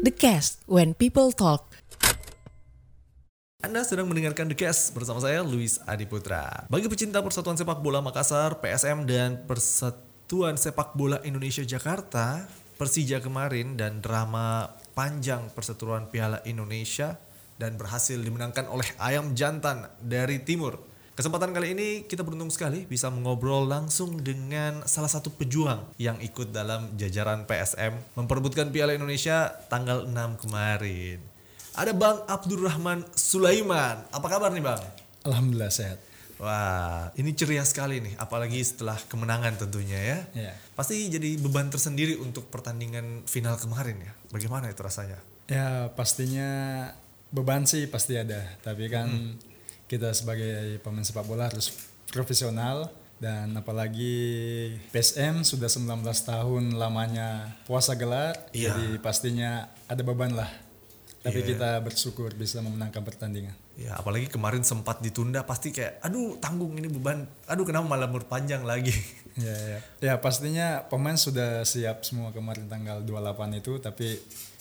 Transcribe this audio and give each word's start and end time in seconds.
The 0.00 0.08
Cast, 0.08 0.64
when 0.64 0.96
people 0.96 1.28
talk. 1.28 1.68
Anda 3.60 3.84
sedang 3.84 4.08
mendengarkan 4.08 4.48
The 4.48 4.56
Cast 4.56 4.96
bersama 4.96 5.20
saya 5.20 5.44
Luis 5.44 5.76
Adiputra. 5.84 6.64
Bagi 6.72 6.88
pecinta 6.88 7.20
Persatuan 7.20 7.60
Sepak 7.60 7.84
Bola 7.84 8.00
Makassar, 8.00 8.64
PSM 8.64 9.04
dan 9.04 9.44
Persatuan 9.44 10.56
Sepak 10.56 10.96
Bola 10.96 11.20
Indonesia 11.20 11.60
Jakarta, 11.68 12.48
Persija 12.80 13.20
kemarin 13.20 13.76
dan 13.76 14.00
drama 14.00 14.72
panjang 14.96 15.52
perseteruan 15.52 16.08
Piala 16.08 16.40
Indonesia 16.48 17.20
dan 17.60 17.76
berhasil 17.76 18.16
dimenangkan 18.16 18.72
oleh 18.72 18.88
Ayam 18.96 19.36
Jantan 19.36 19.84
dari 20.00 20.40
Timur. 20.40 20.80
Kesempatan 21.20 21.52
kali 21.52 21.76
ini 21.76 21.88
kita 22.08 22.24
beruntung 22.24 22.48
sekali 22.48 22.88
bisa 22.88 23.12
mengobrol 23.12 23.68
langsung 23.68 24.24
dengan 24.24 24.80
salah 24.88 25.12
satu 25.12 25.28
pejuang 25.28 25.92
yang 26.00 26.16
ikut 26.16 26.48
dalam 26.48 26.96
jajaran 26.96 27.44
PSM 27.44 27.92
memperebutkan 28.16 28.72
Piala 28.72 28.96
Indonesia 28.96 29.52
tanggal 29.68 30.08
6 30.08 30.16
kemarin. 30.40 31.20
Ada 31.76 31.92
Bang 31.92 32.24
Abdurrahman 32.24 33.04
Sulaiman. 33.12 34.00
Apa 34.08 34.32
kabar 34.32 34.48
nih 34.48 34.64
Bang? 34.64 34.80
Alhamdulillah 35.28 35.68
sehat. 35.68 36.00
Wah, 36.40 37.12
ini 37.20 37.36
ceria 37.36 37.68
sekali 37.68 38.00
nih, 38.00 38.16
apalagi 38.16 38.56
setelah 38.64 38.96
kemenangan 39.04 39.60
tentunya 39.60 40.00
ya. 40.00 40.18
Ya. 40.32 40.52
Pasti 40.72 41.04
jadi 41.12 41.36
beban 41.36 41.68
tersendiri 41.68 42.16
untuk 42.16 42.48
pertandingan 42.48 43.28
final 43.28 43.60
kemarin 43.60 44.00
ya. 44.00 44.16
Bagaimana 44.32 44.72
itu 44.72 44.80
rasanya? 44.80 45.20
Ya 45.52 45.92
pastinya 45.92 46.48
beban 47.28 47.68
sih 47.68 47.84
pasti 47.92 48.16
ada, 48.16 48.40
tapi 48.64 48.88
kan 48.88 49.36
kita 49.90 50.14
sebagai 50.14 50.78
pemain 50.86 51.02
sepak 51.02 51.26
bola 51.26 51.50
harus 51.50 51.74
profesional 52.14 52.86
dan 53.18 53.50
apalagi 53.52 54.16
PSM 54.94 55.42
sudah 55.42 55.66
19 55.66 56.00
tahun 56.24 56.78
lamanya 56.78 57.58
puasa 57.66 57.98
gelar, 57.98 58.32
Iya. 58.54 58.72
jadi 58.72 58.96
pastinya 59.02 59.66
ada 59.90 60.00
beban 60.00 60.32
lah. 60.32 60.48
Tapi 61.20 61.44
Iya. 61.44 61.52
kita 61.52 61.70
bersyukur 61.84 62.32
bisa 62.32 62.64
memenangkan 62.64 63.04
pertandingan. 63.04 63.52
Ya, 63.76 63.92
apalagi 63.92 64.24
kemarin 64.24 64.64
sempat 64.64 65.04
ditunda 65.04 65.44
pasti 65.44 65.68
kayak 65.68 66.00
aduh 66.00 66.40
tanggung 66.40 66.72
ini 66.80 66.88
beban. 66.88 67.28
Aduh 67.44 67.68
kenapa 67.68 67.84
malah 67.90 68.08
berpanjang 68.08 68.62
lagi. 68.62 68.94
Ya, 69.40 69.54
ya. 69.54 69.78
ya 70.02 70.14
pastinya 70.18 70.84
pemain 70.90 71.14
sudah 71.14 71.62
siap 71.62 72.02
semua 72.02 72.34
kemarin 72.34 72.66
tanggal 72.66 72.98
28 73.06 73.62
itu, 73.62 73.78
tapi 73.78 74.18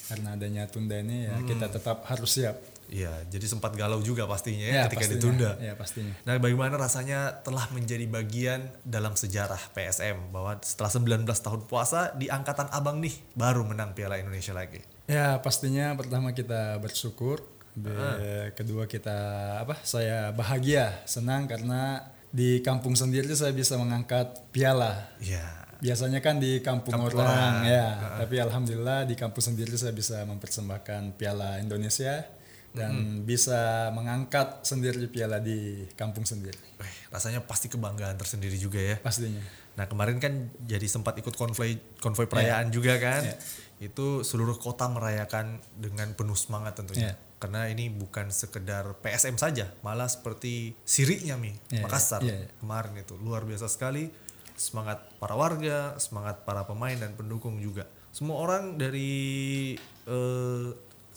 karena 0.07 0.37
adanya 0.37 0.69
tunda 0.69 0.93
ini 0.93 1.25
ya 1.25 1.41
kita 1.41 1.73
tetap 1.73 2.05
harus 2.05 2.37
siap. 2.37 2.53
Iya, 2.89 3.13
jadi 3.29 3.45
sempat 3.45 3.77
galau 3.77 4.01
juga 4.01 4.25
pastinya 4.25 4.65
ya, 4.65 4.89
ketika 4.89 5.05
pastinya. 5.05 5.21
ditunda. 5.21 5.51
Ya 5.61 5.73
pastinya. 5.77 6.13
Nah, 6.25 6.41
bagaimana 6.41 6.73
rasanya 6.73 7.37
telah 7.45 7.69
menjadi 7.69 8.09
bagian 8.09 8.65
dalam 8.81 9.13
sejarah 9.13 9.61
PSM 9.71 10.33
bahwa 10.33 10.57
setelah 10.65 10.89
19 11.21 11.29
tahun 11.29 11.61
puasa 11.69 12.17
di 12.17 12.33
angkatan 12.33 12.65
abang 12.73 12.97
nih 12.97 13.13
baru 13.37 13.61
menang 13.61 13.93
Piala 13.93 14.17
Indonesia 14.17 14.57
lagi. 14.57 14.81
Ya 15.05 15.37
pastinya 15.37 15.93
pertama 15.93 16.33
kita 16.33 16.81
bersyukur, 16.81 17.45
Be- 17.77 18.51
kedua 18.57 18.89
kita 18.89 19.13
apa? 19.61 19.77
Saya 19.85 20.33
bahagia, 20.33 21.05
senang 21.05 21.45
karena 21.45 22.09
di 22.33 22.61
kampung 22.65 22.97
sendiri 22.97 23.29
saya 23.33 23.53
bisa 23.53 23.77
mengangkat 23.77 24.49
piala. 24.49 25.13
Iya. 25.21 25.45
Biasanya 25.79 26.19
kan 26.19 26.43
di 26.43 26.59
kampung, 26.59 26.91
Kampung 26.91 27.23
orang, 27.23 27.63
orang. 27.63 27.71
ya. 27.71 27.85
Tapi 28.19 28.35
alhamdulillah 28.35 29.07
di 29.07 29.15
kampung 29.15 29.39
sendiri 29.39 29.71
saya 29.79 29.95
bisa 29.95 30.25
mempersembahkan 30.27 31.15
piala 31.15 31.55
Indonesia 31.63 32.27
dan 32.73 33.25
bisa 33.25 33.89
mengangkat 33.91 34.61
sendiri 34.61 35.09
piala 35.09 35.41
di 35.41 35.89
kampung 35.97 36.23
sendiri. 36.23 36.57
Weh, 36.77 36.93
rasanya 37.09 37.41
pasti 37.43 37.65
kebanggaan 37.67 38.15
tersendiri 38.15 38.55
juga 38.61 38.77
ya. 38.77 38.97
Pastinya. 39.01 39.41
Nah 39.73 39.85
kemarin 39.89 40.21
kan 40.21 40.53
jadi 40.67 40.85
sempat 40.85 41.17
ikut 41.17 41.33
konvoy 41.33 41.79
konvoy 41.97 42.29
perayaan 42.29 42.69
juga 42.69 42.99
kan. 43.01 43.25
Iya. 43.25 43.37
Itu 43.79 44.21
seluruh 44.21 44.59
kota 44.59 44.85
merayakan 44.91 45.63
dengan 45.73 46.13
penuh 46.13 46.37
semangat 46.37 46.77
tentunya. 46.77 47.15
Iya. 47.15 47.15
Karena 47.39 47.71
ini 47.71 47.87
bukan 47.87 48.27
sekedar 48.35 48.99
PSM 48.99 49.39
saja, 49.39 49.71
malah 49.79 50.11
seperti 50.11 50.75
sirinya 50.83 51.39
mi 51.39 51.55
Iya, 51.71 51.87
Makassar 51.87 52.19
iya, 52.19 52.43
iya. 52.43 52.49
kemarin 52.59 52.99
itu 52.99 53.15
luar 53.15 53.47
biasa 53.47 53.71
sekali 53.71 54.11
semangat 54.59 55.07
para 55.23 55.39
warga, 55.39 55.95
semangat 56.03 56.43
para 56.43 56.67
pemain 56.67 56.99
dan 56.99 57.15
pendukung 57.15 57.63
juga. 57.63 57.87
Semua 58.11 58.43
orang 58.43 58.75
dari 58.75 59.79
eh, 60.03 60.67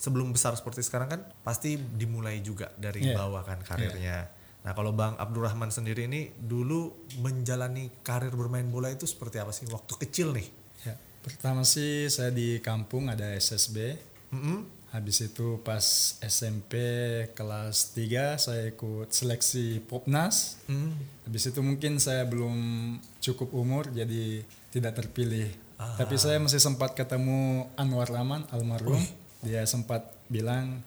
sebelum 0.03 0.35
besar 0.35 0.51
seperti 0.59 0.83
sekarang 0.83 1.07
kan 1.07 1.21
pasti 1.47 1.79
dimulai 1.79 2.43
juga 2.43 2.67
dari 2.75 3.07
Iya. 3.07 3.15
bawah 3.15 3.47
kan 3.47 3.63
karirnya. 3.63 4.27
Nah 4.67 4.75
kalau 4.75 4.91
Bang 4.91 5.15
Abdurrahman 5.15 5.71
sendiri 5.71 6.11
ini 6.11 6.27
dulu 6.35 6.91
menjalani 7.23 7.87
karir 8.03 8.35
bermain 8.35 8.67
bola 8.67 8.91
itu 8.91 9.07
seperti 9.07 9.39
apa 9.39 9.55
sih 9.55 9.63
waktu 9.71 9.95
kecil 9.95 10.35
nih? 10.35 10.47
Ya, 10.83 10.99
pertama 11.23 11.63
sih 11.63 12.11
saya 12.11 12.35
di 12.35 12.59
kampung 12.59 13.07
ada 13.07 13.31
SSB. 13.31 13.95
Mm-mm. 14.35 14.67
Habis 14.91 15.25
itu 15.31 15.57
pas 15.63 15.81
SMP 16.21 16.75
kelas 17.33 17.95
3 17.95 18.35
saya 18.37 18.75
ikut 18.75 19.07
seleksi 19.07 19.79
Popnas. 19.87 20.59
Mm. 20.67 20.91
Habis 21.31 21.43
itu 21.49 21.59
mungkin 21.63 21.97
saya 22.03 22.27
belum 22.27 22.55
cukup 23.23 23.55
umur 23.55 23.87
jadi 23.89 24.43
tidak 24.69 24.99
terpilih. 24.99 25.47
Tapi 25.79 26.15
saya 26.15 26.39
masih 26.39 26.63
sempat 26.63 26.95
ketemu 26.95 27.67
Anwar 27.75 28.07
Rahman 28.07 28.47
almarhum. 28.51 28.99
Dia 29.43 29.63
sempat 29.63 30.07
bilang 30.27 30.81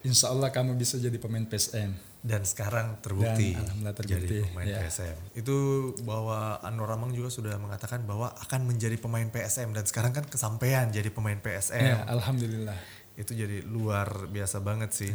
Insya 0.00 0.28
Allah 0.28 0.52
kamu 0.52 0.76
bisa 0.76 1.00
jadi 1.00 1.16
pemain 1.16 1.42
PSM. 1.42 1.96
Dan 2.20 2.40
sekarang 2.40 3.00
terbukti, 3.00 3.52
Dan 3.52 3.64
alhamdulillah 3.68 3.94
terbukti, 3.96 4.16
jadi 4.16 4.36
pemain 4.48 4.66
ya. 4.66 4.78
PSM. 4.84 5.16
Itu 5.36 5.56
bahwa 6.04 6.56
Anwar 6.60 6.92
Ramang 6.92 7.12
juga 7.12 7.28
sudah 7.28 7.56
mengatakan 7.56 8.04
bahwa 8.04 8.32
akan 8.36 8.64
menjadi 8.64 8.96
pemain 8.96 9.28
PSM 9.28 9.72
dan 9.72 9.84
sekarang 9.84 10.12
kan 10.12 10.24
kesampaian 10.24 10.88
jadi 10.88 11.08
pemain 11.08 11.36
PSM. 11.36 11.84
Ya, 11.84 12.00
alhamdulillah. 12.08 12.76
Itu 13.16 13.32
jadi 13.32 13.64
luar 13.64 14.28
biasa 14.28 14.60
banget 14.60 14.92
sih. 14.92 15.12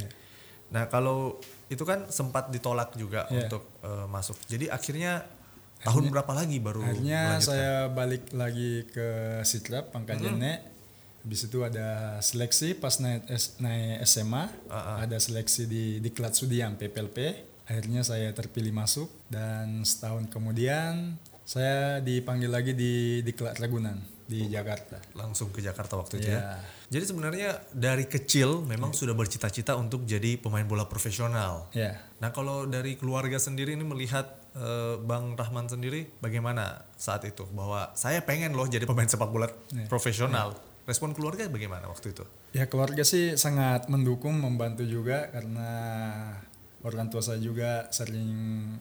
Nah 0.70 0.86
kalau 0.86 1.42
itu 1.66 1.82
kan 1.82 2.10
sempat 2.10 2.50
ditolak 2.50 2.94
juga 2.94 3.26
Ya. 3.30 3.46
untuk 3.46 3.66
eh, 3.82 4.06
masuk. 4.06 4.38
Jadi 4.46 4.70
akhirnya 4.70 5.26
tahun 5.82 6.10
berapa 6.10 6.30
lagi 6.34 6.58
baru 6.58 6.82
Akhirnya 6.82 7.42
saya 7.42 7.90
balik 7.90 8.30
lagi 8.38 8.86
ke 8.86 9.42
Sitrap 9.42 9.94
Pangkajene. 9.94 10.79
Habis 11.20 11.42
itu 11.46 11.60
ada 11.62 11.88
seleksi 12.20 12.74
pas 12.74 12.96
naik, 12.98 13.28
S- 13.30 13.60
naik 13.60 14.04
SMA, 14.04 14.44
ada 15.00 15.18
seleksi 15.18 15.66
di 15.66 16.00
Diklat 16.00 16.34
Sudiam 16.34 16.74
PPLP. 16.74 17.18
Akhirnya 17.66 18.02
saya 18.02 18.32
terpilih 18.32 18.72
masuk 18.72 19.12
dan 19.28 19.84
setahun 19.84 20.26
kemudian 20.28 21.20
saya 21.44 21.98
dipanggil 22.00 22.50
lagi 22.50 22.74
di 22.74 23.22
Diklat 23.22 23.58
Ragunan 23.58 23.98
di 24.26 24.46
Jakarta. 24.46 25.02
langsung 25.18 25.50
ke 25.50 25.58
Jakarta 25.58 25.98
waktu 25.98 26.22
itu 26.22 26.30
ya. 26.30 26.38
Ya. 26.38 26.54
Jadi 26.90 27.06
sebenarnya 27.06 27.50
dari 27.74 28.06
kecil 28.06 28.62
memang 28.62 28.94
sudah 28.94 29.14
bercita-cita 29.14 29.74
untuk 29.74 30.06
jadi 30.06 30.38
pemain 30.38 30.62
bola 30.62 30.86
profesional. 30.86 31.66
Ya, 31.74 31.98
Nah 32.22 32.30
kalau 32.30 32.70
dari 32.70 32.94
keluarga 32.94 33.42
sendiri 33.42 33.74
ini 33.74 33.82
melihat 33.82 34.30
eh, 34.54 35.02
Bang 35.02 35.34
Rahman 35.34 35.66
sendiri 35.66 36.14
bagaimana 36.22 36.86
saat 36.94 37.26
itu 37.26 37.50
bahwa 37.50 37.90
saya 37.94 38.22
pengen 38.22 38.54
loh 38.54 38.70
jadi 38.70 38.86
pemain 38.86 39.10
sepak 39.10 39.34
bola 39.34 39.50
profesional. 39.90 40.54
Respon 40.90 41.14
keluarga 41.14 41.46
bagaimana 41.46 41.86
waktu 41.86 42.12
itu? 42.12 42.26
ya 42.50 42.66
keluarga 42.66 43.06
sih 43.06 43.38
sangat 43.38 43.86
mendukung, 43.88 44.34
membantu 44.36 44.82
juga 44.82 45.30
karena 45.30 45.70
orang 46.82 47.08
tua 47.08 47.20
saya 47.20 47.38
juga 47.38 47.86
sering 47.92 48.32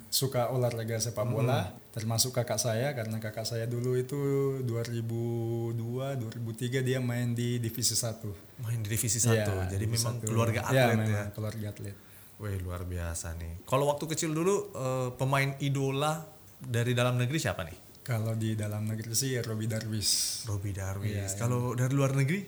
suka 0.09 0.49
olahraga 0.49 0.97
sepak 0.97 1.27
bola, 1.27 1.69
termasuk 1.91 2.31
kakak 2.33 2.57
saya 2.57 2.95
karena 2.95 3.19
kakak 3.19 3.43
saya 3.43 3.67
dulu 3.67 3.93
itu 3.95 4.17
2002 4.65 5.75
2003 6.17 6.81
dia 6.81 6.99
main 7.03 7.35
di 7.35 7.59
divisi 7.59 7.93
1. 7.93 8.63
Main 8.63 8.81
di 8.81 8.89
divisi 8.89 9.19
satu, 9.19 9.35
Iya, 9.53 9.67
jadi 9.69 9.85
divisi 9.85 10.07
memang 10.07 10.15
satu. 10.19 10.27
keluarga 10.27 10.61
ya, 10.63 10.67
atlet 10.67 10.87
ya. 10.87 10.97
memang 10.97 11.31
keluarga 11.35 11.67
atlet. 11.71 11.97
Wih 12.39 12.57
luar 12.63 12.87
biasa 12.87 13.35
nih. 13.35 13.67
Kalau 13.67 13.91
waktu 13.91 14.05
kecil 14.07 14.31
dulu 14.31 14.55
eh, 14.73 15.09
pemain 15.19 15.51
idola 15.59 16.23
dari 16.59 16.95
dalam 16.95 17.19
negeri 17.19 17.39
siapa 17.39 17.67
nih? 17.67 17.88
Kalau 18.09 18.33
di 18.33 18.57
dalam 18.57 18.89
negeri 18.89 19.13
sih 19.13 19.37
Robi 19.45 19.69
Darwis, 19.69 20.41
Robi 20.49 20.73
Darwis. 20.73 21.13
Iya, 21.13 21.28
Kalau 21.37 21.77
dari 21.77 21.93
luar 21.93 22.16
negeri? 22.16 22.41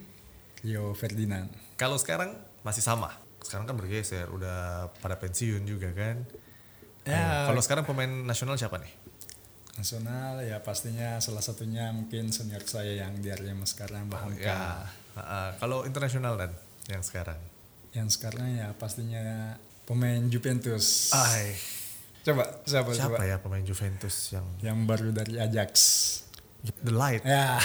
Rio 0.65 0.97
Ferdinand. 0.97 1.53
Kalau 1.77 2.01
sekarang 2.01 2.33
masih 2.65 2.81
sama. 2.81 3.13
Sekarang 3.45 3.69
kan 3.69 3.77
bergeser, 3.77 4.25
udah 4.33 4.89
pada 5.05 5.21
pensiun 5.21 5.69
juga 5.69 5.93
kan. 5.93 6.25
Ya. 7.05 7.45
Kalau 7.45 7.61
sekarang 7.61 7.85
pemain 7.85 8.09
nasional 8.09 8.57
siapa 8.57 8.81
nih? 8.81 8.89
Nasional 9.77 10.41
ya 10.49 10.65
pastinya 10.65 11.21
salah 11.21 11.45
satunya 11.45 11.93
mungkin 11.93 12.33
senior 12.33 12.65
saya 12.65 13.05
yang 13.05 13.21
di 13.21 13.29
Arema 13.29 13.69
sekarang 13.69 14.09
Bahamka. 14.09 14.41
Ya. 14.41 14.57
ah, 14.57 15.21
ah. 15.21 15.49
Kalau 15.61 15.85
internasional 15.85 16.41
dan 16.41 16.57
yang 16.89 17.05
sekarang. 17.05 17.37
Yang 17.93 18.17
sekarang 18.17 18.49
ya 18.57 18.73
pastinya 18.81 19.61
pemain 19.85 20.25
Juventus. 20.33 21.13
Ay, 21.13 21.53
Coba 22.21 22.45
siapa, 22.63 22.93
siapa 22.93 23.17
coba? 23.17 23.25
ya 23.25 23.37
pemain 23.37 23.63
Juventus 23.63 24.29
yang 24.31 24.45
Yang 24.61 24.79
baru 24.85 25.09
dari 25.11 25.35
Ajax. 25.37 25.73
The 26.79 26.93
Light? 26.93 27.25
Ya. 27.25 27.57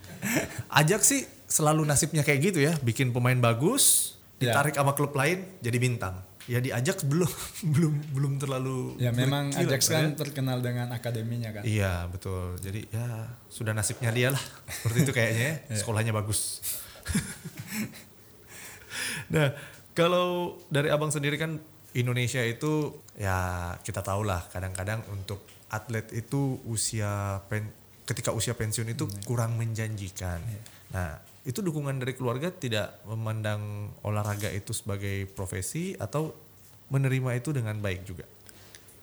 Ajax 0.80 1.02
sih 1.04 1.22
selalu 1.44 1.82
nasibnya 1.82 2.22
kayak 2.22 2.40
gitu 2.44 2.60
ya, 2.60 2.78
bikin 2.78 3.10
pemain 3.10 3.34
bagus, 3.36 4.14
Ya. 4.38 4.54
ditarik 4.54 4.74
sama 4.74 4.94
klub 4.94 5.10
lain 5.12 5.42
jadi 5.58 5.74
bintang. 5.76 6.22
Ya 6.46 6.62
di 6.62 6.70
Ajax 6.70 7.02
belum 7.02 7.26
belum 7.74 7.94
belum 8.14 8.32
terlalu 8.38 8.96
Ya 8.96 9.10
memang 9.10 9.50
berkilat 9.50 9.68
Ajax 9.68 9.82
kan 9.90 10.04
ya. 10.06 10.16
terkenal 10.16 10.62
dengan 10.62 10.88
akademinya 10.88 11.50
kan. 11.50 11.62
Iya 11.62 12.06
betul. 12.06 12.54
Jadi 12.56 12.86
ya 12.88 13.08
sudah 13.48 13.74
nasibnya 13.74 14.08
dia 14.08 14.30
lah. 14.30 14.40
Seperti 14.78 14.98
itu 15.02 15.12
kayaknya 15.12 15.50
ya. 15.66 15.76
Sekolahnya 15.76 16.14
bagus. 16.14 16.62
nah, 19.28 19.52
kalau 19.92 20.56
dari 20.68 20.88
abang 20.88 21.10
sendiri 21.10 21.36
kan 21.36 21.58
Indonesia 21.96 22.44
itu 22.44 22.92
ya 23.16 23.72
kita 23.80 24.04
tahu 24.04 24.28
lah 24.28 24.44
kadang-kadang 24.52 25.00
untuk 25.08 25.40
atlet 25.72 26.04
itu 26.12 26.60
usia 26.68 27.40
pen, 27.48 27.68
ketika 28.04 28.32
usia 28.32 28.52
pensiun 28.56 28.92
itu 28.92 29.08
kurang 29.24 29.56
menjanjikan. 29.56 30.40
Nah, 30.92 31.20
itu 31.44 31.64
dukungan 31.64 32.00
dari 32.00 32.12
keluarga 32.12 32.52
tidak 32.52 33.00
memandang 33.08 33.92
olahraga 34.04 34.52
itu 34.52 34.72
sebagai 34.76 35.28
profesi 35.32 35.96
atau 35.96 36.32
menerima 36.88 37.36
itu 37.36 37.52
dengan 37.52 37.76
baik 37.80 38.00
juga. 38.04 38.24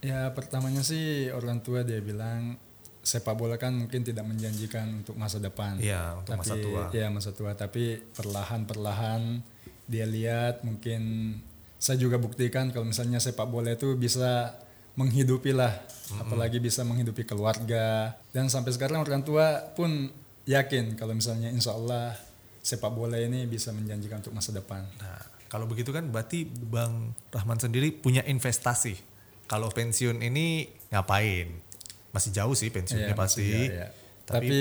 Ya 0.06 0.30
pertamanya 0.34 0.86
sih 0.86 1.34
orang 1.34 1.66
tua 1.66 1.82
dia 1.82 1.98
bilang 2.02 2.58
sepak 3.06 3.38
bola 3.38 3.58
kan 3.62 3.74
mungkin 3.78 4.02
tidak 4.02 4.26
menjanjikan 4.26 5.06
untuk 5.06 5.14
masa 5.18 5.38
depan. 5.38 5.78
Iya, 5.78 6.18
untuk 6.18 6.34
tapi, 6.34 6.42
masa 6.42 6.56
tua. 6.58 6.84
Iya 6.90 7.08
masa 7.14 7.32
tua. 7.34 7.52
Tapi 7.54 8.02
perlahan-perlahan 8.18 9.22
dia 9.86 10.06
lihat 10.10 10.66
mungkin 10.66 11.02
saya 11.80 11.98
juga 12.00 12.18
buktikan 12.18 12.72
kalau 12.72 12.88
misalnya 12.88 13.20
sepak 13.22 13.46
bola 13.46 13.74
itu 13.76 13.94
bisa 13.96 14.56
menghidupi 14.96 15.52
lah, 15.52 15.76
apalagi 16.24 16.64
bisa 16.64 16.82
menghidupi 16.88 17.28
keluarga. 17.28 18.16
Dan 18.32 18.48
sampai 18.48 18.72
sekarang 18.72 19.04
orang 19.04 19.22
tua 19.28 19.60
pun 19.76 20.08
yakin 20.48 20.96
kalau 20.96 21.12
misalnya 21.18 21.52
insya 21.52 21.76
Allah 21.76 22.16
sepak 22.64 22.90
bola 22.96 23.20
ini 23.20 23.46
bisa 23.46 23.70
menjanjikan 23.76 24.24
untuk 24.24 24.34
masa 24.34 24.56
depan. 24.56 24.82
Nah, 24.98 25.22
kalau 25.52 25.70
begitu 25.70 25.94
kan 25.94 26.08
berarti 26.10 26.48
Bang 26.48 27.14
Rahman 27.30 27.60
sendiri 27.62 27.94
punya 27.94 28.26
investasi. 28.26 28.98
Kalau 29.46 29.70
pensiun 29.70 30.26
ini 30.26 30.66
ngapain? 30.90 31.54
Masih 32.10 32.32
jauh 32.34 32.56
sih 32.58 32.74
pensiunnya 32.74 33.14
Iya, 33.14 33.20
pasti. 33.20 33.46
ya, 33.46 33.86
ya. 33.86 33.88
Tapi, 34.26 34.48
Tapi, 34.50 34.60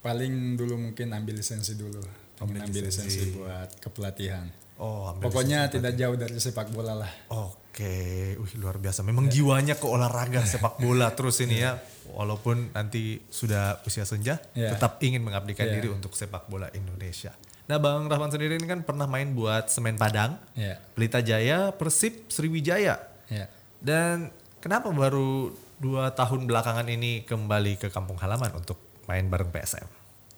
paling 0.00 0.56
dulu 0.56 0.74
mungkin 0.80 1.12
ambil 1.12 1.36
lisensi 1.36 1.76
dulu. 1.76 2.00
Ambil 2.40 2.64
ambil 2.64 2.88
lisensi. 2.88 3.20
lisensi. 3.20 3.36
buat 3.36 3.68
kepelatihan. 3.78 4.48
oh, 4.76 5.12
ambil 5.12 5.28
Pokoknya 5.28 5.68
lisensi 5.68 5.76
tidak 5.76 5.92
jauh 5.94 6.16
dari 6.16 6.36
sepak 6.36 6.68
bola 6.70 6.96
lah. 6.96 7.12
Oke, 7.30 7.96
wih 8.34 8.54
luar 8.56 8.76
biasa. 8.76 9.04
Memang 9.04 9.28
jiwanya 9.28 9.76
ke 9.76 9.84
olahraga 9.84 10.40
sepak 10.42 10.80
bola 10.80 11.12
terus 11.16 11.36
ini 11.40 11.60
ya. 11.60 11.76
Walaupun 12.10 12.74
nanti 12.74 13.22
sudah 13.28 13.78
usia 13.84 14.02
senja, 14.02 14.40
Iya. 14.50 14.74
tetap 14.74 14.98
ingin 14.98 15.22
mengabdikan 15.22 15.68
Iya. 15.68 15.78
diri 15.78 15.88
untuk 15.88 16.10
sepak 16.12 16.48
bola 16.48 16.66
Indonesia. 16.72 17.30
Nah, 17.70 17.78
Bang 17.78 18.10
Rahman 18.10 18.34
sendiri 18.34 18.58
ini 18.58 18.66
kan 18.66 18.82
pernah 18.82 19.06
main 19.06 19.30
buat 19.30 19.70
Semen 19.70 19.94
Padang, 19.94 20.34
Ya, 20.58 20.82
Pelita 20.90 21.22
Jaya, 21.22 21.70
Persib, 21.70 22.26
Sriwijaya. 22.26 22.98
ya. 23.30 23.46
Dan 23.78 24.34
kenapa 24.58 24.90
baru 24.90 25.54
dua 25.78 26.10
tahun 26.10 26.50
belakangan 26.50 26.90
ini 26.90 27.22
kembali 27.22 27.78
ke 27.78 27.88
kampung 27.88 28.18
halaman 28.18 28.58
untuk 28.58 28.89
main 29.10 29.26
bareng 29.26 29.50
PSM? 29.50 29.88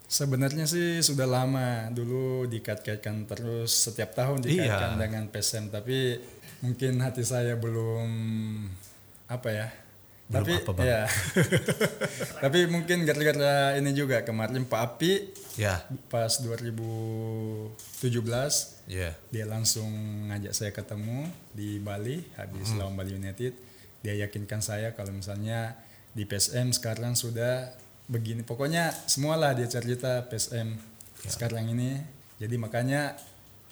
Sebenarnya 0.09 0.65
sih 0.65 1.01
sudah 1.01 1.25
lama 1.25 1.89
dulu 1.89 2.45
dikait-kaitkan 2.47 3.25
terus 3.25 3.73
setiap 3.73 4.13
tahun 4.13 4.41
dikaitkan 4.41 4.97
Iya. 4.97 5.01
dengan 5.01 5.25
PSM 5.29 5.69
tapi 5.69 6.21
mungkin 6.61 7.01
hati 7.01 7.21
saya 7.23 7.53
belum 7.55 8.09
apa 9.27 9.49
ya. 9.51 9.69
Belum 10.29 10.37
tapi 10.39 10.53
apa, 10.59 10.71
Bang? 10.71 10.85
ya. 10.85 11.03
tapi 12.45 12.65
mungkin 12.67 13.05
gara-gara 13.05 13.77
ini 13.77 13.93
juga 13.93 14.21
kemarin 14.21 14.65
Pak 14.65 14.81
Api 14.83 15.13
Ya, 15.53 15.85
pas 16.09 16.41
2017 16.41 18.01
ya. 18.89 19.13
dia 19.29 19.45
langsung 19.45 19.89
ngajak 20.29 20.53
saya 20.53 20.73
ketemu 20.73 21.29
di 21.53 21.77
Bali 21.77 22.25
habis 22.35 22.73
lawan 22.73 22.97
Bali 22.97 23.13
United 23.13 23.53
dia 24.01 24.15
yakinkan 24.19 24.61
saya 24.61 24.93
kalau 24.93 25.13
misalnya 25.13 25.77
di 26.11 26.25
PSM 26.25 26.73
sekarang 26.73 27.13
sudah 27.15 27.69
begini 28.13 28.45
pokoknya 28.45 28.93
semualah 29.09 29.57
dia 29.57 29.65
cerita 29.65 30.21
PSM 30.23 30.77
sekarang 31.25 31.65
ini 31.67 31.97
jadi 32.37 32.55
makanya 32.55 33.17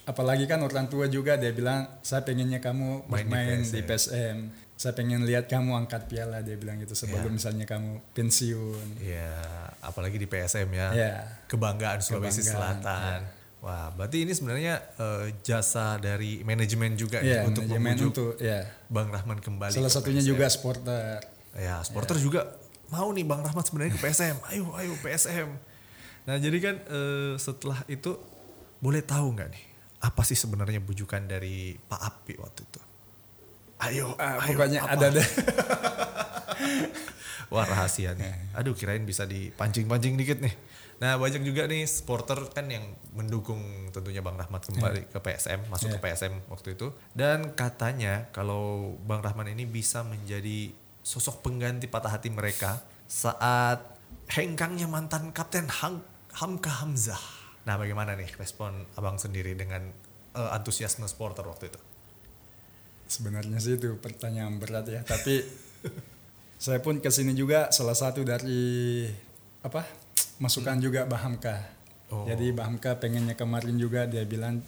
apalagi 0.03 0.49
kan 0.49 0.59
orang 0.59 0.89
tua 0.89 1.07
juga 1.07 1.37
dia 1.37 1.53
bilang 1.53 1.85
saya 2.01 2.25
pengennya 2.25 2.59
kamu 2.59 3.05
Main 3.05 3.21
di 3.21 3.29
bermain 3.29 3.61
di 3.61 3.81
PSM. 3.83 3.87
PSM 3.87 4.37
saya 4.75 4.97
pengen 4.97 5.29
lihat 5.29 5.45
kamu 5.45 5.77
angkat 5.77 6.09
piala 6.09 6.41
dia 6.41 6.57
bilang 6.57 6.81
gitu 6.81 6.97
sebelum 6.97 7.37
misalnya 7.37 7.69
kamu 7.69 8.01
pensiun 8.17 9.05
Ya, 9.05 9.29
apalagi 9.79 10.17
di 10.17 10.25
PSM 10.25 10.73
ya. 10.73 10.89
ya 10.91 11.15
Kebanggaan 11.47 12.01
Sulawesi 12.01 12.41
Kebanggaan, 12.41 12.81
Selatan. 12.81 13.21
Wah, 13.61 13.93
berarti 13.93 14.25
ini 14.25 14.33
sebenarnya 14.33 14.81
eh, 14.97 15.37
jasa 15.45 16.01
dari 16.01 16.41
manajemen 16.41 16.97
juga 16.97 17.21
ya 17.21 17.45
nih 17.45 17.53
untuk 17.53 17.69
membujuk 17.69 18.09
untuk 18.09 18.31
ya 18.41 18.65
Bang 18.89 19.13
Rahman 19.13 19.37
kembali. 19.37 19.69
salah 19.69 19.87
ke 19.87 19.95
satunya 19.95 20.25
PSM. 20.25 20.31
juga 20.33 20.45
supporter 20.49 21.15
Ya, 21.51 21.83
supporter 21.85 22.17
juga 22.17 22.41
mau 22.91 23.09
nih 23.11 23.23
Bang 23.23 23.41
Rahmat 23.41 23.65
sebenarnya 23.65 23.95
ke 23.95 24.03
PSM. 24.03 24.37
Ayo, 24.51 24.71
ayo 24.75 24.93
PSM. 24.99 25.49
Nah, 26.21 26.37
jadi 26.37 26.59
kan 26.59 26.77
eh, 26.85 27.33
setelah 27.37 27.81
itu 27.87 28.15
boleh 28.79 29.01
tahu 29.01 29.35
nggak 29.35 29.49
nih 29.51 29.65
apa 30.01 30.23
sih 30.25 30.33
sebenarnya 30.33 30.81
bujukan 30.81 31.25
dari 31.25 31.77
Pak 31.77 32.01
Api 32.01 32.35
waktu 32.37 32.61
itu? 32.65 32.81
Ayo, 33.81 34.13
Ah, 34.17 34.37
ayo, 34.41 34.53
pokoknya 34.53 34.81
apa? 34.85 34.93
ada 34.97 35.07
deh 35.11 35.25
Wah 37.51 37.67
rahasia 37.67 38.15
nih. 38.15 38.55
Aduh 38.55 38.79
kirain 38.79 39.03
bisa 39.03 39.27
dipancing-pancing 39.27 40.15
dikit 40.15 40.39
nih. 40.39 40.55
Nah 41.03 41.17
banyak 41.17 41.43
juga 41.43 41.67
nih 41.67 41.83
supporter 41.89 42.39
kan 42.53 42.69
yang 42.71 42.85
mendukung 43.17 43.59
tentunya 43.91 44.23
Bang 44.23 44.39
Rahmat 44.39 44.71
kembali 44.71 45.11
ke 45.11 45.19
PSM, 45.19 45.67
masuk 45.67 45.91
ke 45.91 45.99
PSM 45.99 46.47
waktu 46.47 46.79
itu. 46.79 46.95
Dan 47.11 47.57
katanya 47.59 48.31
kalau 48.31 48.95
Bang 49.03 49.19
Rahman 49.19 49.51
ini 49.51 49.67
bisa 49.67 50.07
menjadi 50.07 50.71
sosok 51.01 51.43
pengganti 51.45 51.89
patah 51.89 52.13
hati 52.13 52.29
mereka 52.29 52.81
saat 53.11 53.83
hengkangnya 54.31 54.87
mantan 54.87 55.35
kapten 55.35 55.67
Hang, 55.67 56.05
Hamka 56.39 56.71
Hamzah. 56.71 57.21
Nah 57.67 57.75
bagaimana 57.75 58.15
nih 58.15 58.31
respon 58.39 58.87
abang 58.95 59.19
sendiri 59.19 59.59
dengan 59.59 59.83
eh, 60.39 60.51
antusiasme 60.57 61.05
supporter 61.11 61.43
waktu 61.43 61.69
itu? 61.73 61.81
Sebenarnya 63.11 63.59
sih 63.59 63.75
itu 63.75 63.99
pertanyaan 63.99 64.63
berat 64.63 64.87
ya, 64.87 65.03
tapi 65.03 65.43
saya 66.65 66.79
pun 66.79 67.03
ke 67.03 67.11
sini 67.11 67.35
juga 67.35 67.75
salah 67.75 67.99
satu 67.99 68.23
dari 68.23 69.09
apa 69.67 69.83
masukan 70.39 70.79
juga 70.79 71.05
Bahamka. 71.11 71.57
Oh. 72.15 72.27
Jadi 72.27 72.55
Bahamka 72.55 73.03
pengennya 73.03 73.35
kemarin 73.35 73.75
juga 73.77 74.07
dia 74.07 74.23
bilang 74.23 74.63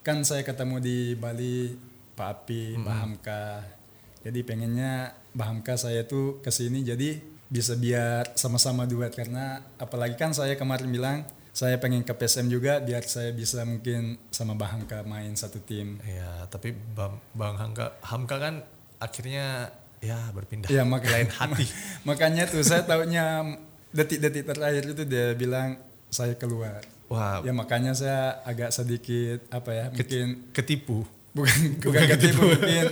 kan 0.00 0.24
saya 0.24 0.42
ketemu 0.42 0.80
di 0.80 0.96
Bali 1.14 1.76
Pak 2.16 2.28
Api, 2.28 2.80
Bahamka. 2.80 3.81
Jadi 4.22 4.40
pengennya 4.42 4.92
Bahamka 5.32 5.74
saya 5.74 6.04
tuh 6.04 6.38
ke 6.38 6.48
sini 6.48 6.82
jadi 6.82 7.18
bisa 7.46 7.74
biar 7.74 8.32
sama-sama 8.32 8.86
duet 8.86 9.12
karena 9.12 9.60
apalagi 9.76 10.14
kan 10.14 10.32
saya 10.32 10.56
kemarin 10.56 10.88
bilang 10.88 11.18
saya 11.52 11.76
pengen 11.76 12.00
ke 12.00 12.12
PSM 12.12 12.48
juga 12.48 12.80
biar 12.80 13.04
saya 13.04 13.28
bisa 13.28 13.60
mungkin 13.62 14.16
sama 14.30 14.56
Bahamka 14.56 15.04
main 15.04 15.36
satu 15.36 15.60
tim. 15.60 16.00
Ya, 16.00 16.48
tapi 16.48 16.72
Bang, 16.72 17.20
Bang 17.32 17.60
Hamka, 17.60 17.92
Hamka 18.00 18.40
kan 18.40 18.54
akhirnya 18.96 19.68
ya 20.00 20.32
berpindah 20.32 20.66
Iya 20.66 20.82
ke 20.82 20.88
maka, 20.88 21.08
lain 21.12 21.28
hati. 21.28 21.66
makanya 22.08 22.48
tuh 22.48 22.64
saya 22.64 22.82
taunya 22.82 23.44
detik-detik 23.90 24.48
terakhir 24.48 24.84
itu 24.88 25.04
dia 25.04 25.36
bilang 25.36 25.76
saya 26.08 26.32
keluar. 26.34 26.80
Wah, 27.12 27.44
Ya 27.44 27.52
makanya 27.52 27.92
saya 27.92 28.40
agak 28.42 28.72
sedikit 28.72 29.44
apa 29.52 29.70
ya 29.70 29.84
mungkin 29.92 30.48
ketipu. 30.56 31.04
bukan 31.32 31.80
bukan 31.84 32.02
ketipu 32.16 32.44
mungkin 32.48 32.86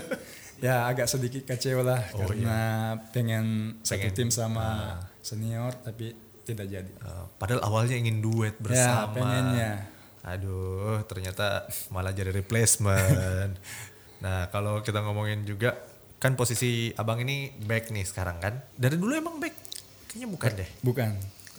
ya 0.61 0.87
agak 0.87 1.09
sedikit 1.09 1.43
kecewa 1.45 1.83
lah 1.83 2.01
Oh, 2.13 2.25
karena 2.25 2.59
pengen 3.11 3.77
satu 3.81 3.99
Pengen. 3.99 4.15
tim 4.15 4.29
sama 4.29 4.97
senior 5.21 5.73
tapi 5.81 6.13
tidak 6.43 6.67
jadi. 6.67 6.91
Eh, 6.91 7.25
padahal 7.37 7.61
awalnya 7.63 7.97
ingin 7.97 8.21
duet 8.21 8.55
Ya 8.55 8.63
bersama. 8.63 9.13
pengennya. 9.13 9.73
Aduh, 10.21 11.01
ternyata 11.05 11.65
malah 11.89 12.13
jadi 12.13 12.29
replacement. 12.31 13.57
nah, 14.25 14.49
kalau 14.49 14.81
kita 14.81 15.01
ngomongin 15.01 15.43
juga 15.43 15.73
kan 16.21 16.37
posisi 16.37 16.93
abang 16.93 17.17
ini 17.19 17.57
back 17.57 17.89
nih 17.89 18.05
sekarang 18.05 18.37
kan. 18.37 18.61
Dari 18.75 19.01
dulu 19.01 19.17
emang 19.17 19.41
back? 19.41 19.55
Kayaknya 20.07 20.29
bukan 20.29 20.51
deh. 20.53 20.71
Bukan. 20.83 21.11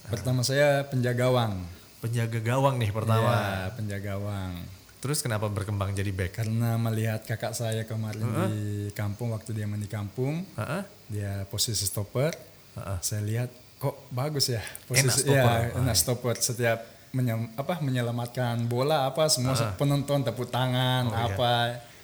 Pertama 0.08 0.41
saya 0.43 0.86
penjaga 0.86 1.25
gawang. 1.25 1.65
Penjaga 1.98 2.38
gawang 2.38 2.77
nih 2.77 2.91
pertama. 2.91 3.31
Ya, 3.31 3.74
penjaga 3.74 4.05
gawang. 4.13 4.53
Terus 5.01 5.20
kenapa 5.20 5.50
berkembang 5.50 5.91
jadi 5.91 6.10
back? 6.10 6.38
Karena 6.38 6.77
melihat 6.77 7.25
kakak 7.25 7.51
saya 7.51 7.84
kemarin 7.84 8.22
di 8.48 8.63
kampung 8.91 9.34
waktu 9.34 9.51
dia 9.51 9.65
main 9.65 9.77
di 9.77 9.89
kampung, 9.89 10.46
Heeh. 10.53 10.84
dia 11.10 11.31
posisi 11.46 11.81
stopper. 11.81 12.29
Heeh. 12.72 12.98
Saya 13.01 13.22
lihat 13.22 13.50
kok 13.75 13.98
bagus 14.08 14.46
ya 14.48 14.62
Enak 14.62 14.86
posisi 14.86 15.20
stopper. 15.25 15.34
ya 15.34 15.74
enak 15.75 15.96
stopper 15.98 16.36
setiap 16.38 16.79
menyem- 17.12 17.50
apa 17.55 17.81
menyelamatkan 17.81 18.62
bola 18.63 19.03
apa 19.03 19.25
semua 19.25 19.58
penonton 19.74 20.22
tepuk 20.22 20.48
tangan 20.48 21.03
Oh, 21.03 21.12
iya. 21.12 21.25
apa 21.27 21.53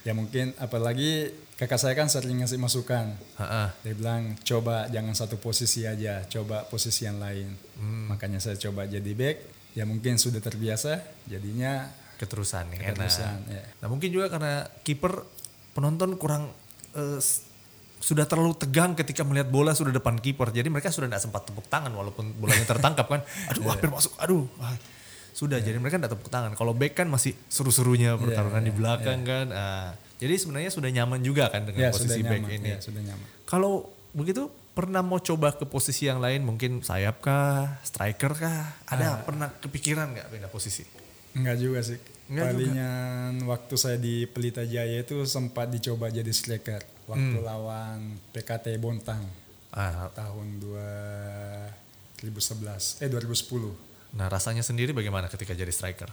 ya 0.01 0.11
mungkin 0.11 0.57
apalagi 0.57 1.29
kakak 1.53 1.77
saya 1.77 1.93
kan 1.93 2.09
sering 2.09 2.41
ngasih 2.41 2.57
masukan 2.57 3.13
Heeh. 3.37 3.67
dia 3.79 3.93
bilang 3.93 4.33
coba 4.41 4.89
jangan 4.89 5.13
satu 5.13 5.37
posisi 5.37 5.85
aja 5.85 6.25
coba 6.25 6.65
posisi 6.65 7.05
yang 7.05 7.21
lain 7.21 7.53
Hmm. 7.77 8.09
makanya 8.09 8.41
saya 8.41 8.57
coba 8.57 8.83
jadi 8.83 9.13
back 9.13 9.37
ya 9.71 9.85
mungkin 9.85 10.17
sudah 10.17 10.41
terbiasa 10.41 10.97
jadinya 11.23 11.85
Keterusan 12.17 12.67
nih, 12.69 12.77
Keterusan, 12.87 13.35
enak. 13.41 13.53
ya. 13.53 13.63
Nah 13.77 13.87
mungkin 13.87 14.09
juga 14.09 14.27
karena 14.27 14.53
kiper 14.81 15.21
penonton 15.71 16.17
kurang 16.17 16.49
eh, 16.91 17.17
s- 17.17 17.45
sudah 17.97 18.25
terlalu 18.25 18.53
tegang 18.53 18.93
ketika 18.93 19.21
melihat 19.21 19.47
bola 19.47 19.71
sudah 19.71 19.89
depan 19.89 20.17
kiper. 20.17 20.49
Jadi 20.49 20.67
mereka 20.67 20.89
sudah 20.89 21.07
tidak 21.07 21.21
sempat 21.23 21.45
tepuk 21.45 21.65
tangan 21.65 21.89
walaupun 21.89 22.29
bolanya 22.33 22.63
tertangkap 22.63 23.05
kan. 23.07 23.21
Aduh 23.49 23.65
hampir 23.67 23.87
masuk. 23.87 24.13
Aduh. 24.17 24.45
Wah, 24.55 24.73
sudah 25.31 25.57
jadi 25.57 25.77
mereka 25.77 25.97
tidak 25.97 26.13
tepuk 26.13 26.27
tangan. 26.27 26.53
Kalau 26.53 26.73
back 26.73 26.93
kan 26.95 27.07
masih 27.07 27.37
seru-serunya 27.47 28.13
pertarungan 28.15 28.59
iya, 28.59 28.67
di 28.67 28.73
belakang 28.73 29.19
kan. 29.21 29.45
Ah, 29.49 29.89
jadi 30.17 30.33
sebenarnya 30.35 30.69
sudah 30.69 30.89
nyaman 30.89 31.21
juga 31.21 31.45
kan 31.47 31.61
dengan 31.63 31.79
Ya, 31.79 31.89
posisi 31.89 32.21
back 32.21 32.41
nyaman. 32.41 32.57
ini. 32.57 32.69
Ya, 32.71 32.79
sudah 32.79 33.01
nyaman. 33.03 33.27
Kalau 33.43 33.73
begitu 34.11 34.45
pernah 34.73 35.01
mau 35.01 35.17
coba 35.17 35.53
ke 35.53 35.65
posisi 35.65 36.05
yang 36.05 36.17
lain 36.17 36.41
mungkin 36.41 36.81
sayap 36.81 37.17
kah, 37.19 37.77
striker 37.81 38.33
kah? 38.33 38.77
Ada 38.87 39.21
pernah 39.23 39.49
kepikiran 39.51 40.09
nggak 40.11 40.27
pindah 40.27 40.49
posisi? 40.49 40.85
Enggak 41.37 41.55
juga 41.57 41.79
sih. 41.81 41.97
Enggak 42.27 42.51
juga. 42.53 42.89
Waktu 43.47 43.73
saya 43.75 43.95
di 43.95 44.25
Pelita 44.25 44.61
Jaya 44.61 44.99
itu 44.99 45.23
sempat 45.23 45.67
dicoba 45.67 46.09
jadi 46.09 46.29
striker. 46.29 46.81
Waktu 47.05 47.37
lawan 47.39 48.17
PKT 48.29 48.77
Bontang 48.77 49.21
Ah, 49.69 50.09
tahun 50.09 50.57
2011 52.17 52.99
eh 52.99 53.07
2010. 53.07 53.71
nah 54.09 54.25
rasanya 54.25 54.59
sendiri 54.59 54.91
bagaimana 54.91 55.27
ketika 55.27 55.53
jadi 55.53 55.69
striker? 55.69 56.07